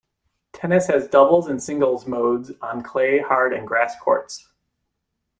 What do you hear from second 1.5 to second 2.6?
singles modes